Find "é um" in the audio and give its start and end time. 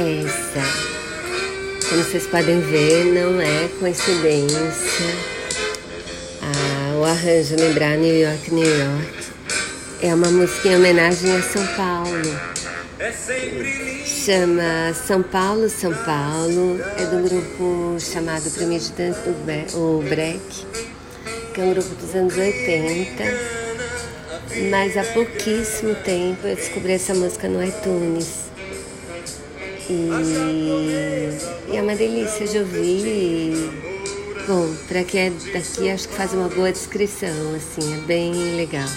21.60-21.74